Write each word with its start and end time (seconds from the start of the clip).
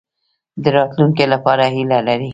د 0.63 0.65
راتلونکي 0.77 1.25
لپاره 1.33 1.63
هیله 1.75 1.97
لرئ؟ 2.07 2.29